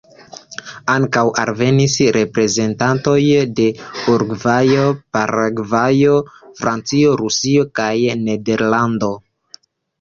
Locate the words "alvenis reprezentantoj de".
1.41-3.67